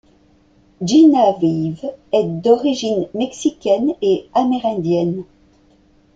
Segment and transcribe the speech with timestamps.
[0.81, 5.25] Jenaveve est d'origine mexicaine et amérindienne.